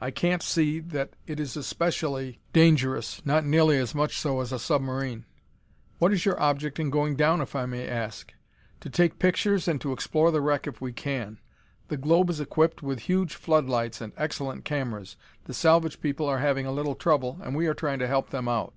[0.00, 4.58] I can't see that it is especially dangerous; not nearly as much so as a
[4.60, 5.24] submarine."
[5.98, 8.32] "What is your object in going down, if I may ask?"
[8.82, 11.40] "To take pictures and to explore the wreck if we can.
[11.88, 15.16] The globe is equipped with huge floodlights and excellent cameras.
[15.46, 18.46] The salvage people are having a little trouble and we are trying to help them
[18.46, 18.74] out."